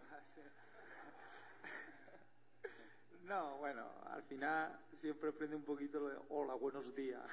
[3.24, 7.28] No, bueno, al final siempre prende un poquito lo de hola, buenos días.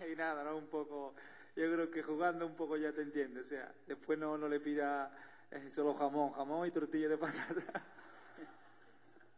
[0.12, 0.56] y nada, ¿no?
[0.56, 1.14] Un poco,
[1.54, 3.46] yo creo que jugando un poco ya te entiendes.
[3.46, 5.16] O sea, después no, no le pida
[5.52, 7.84] eh, solo jamón, jamón y tortilla de patata.